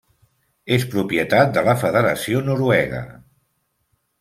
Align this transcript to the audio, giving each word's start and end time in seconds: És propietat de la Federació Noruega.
És 0.77 0.85
propietat 0.93 1.51
de 1.59 1.63
la 1.67 1.77
Federació 1.83 2.41
Noruega. 2.49 3.05